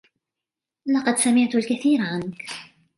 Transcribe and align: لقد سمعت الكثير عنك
لقد 0.85 1.17
سمعت 1.17 1.55
الكثير 1.55 2.01
عنك 2.01 2.45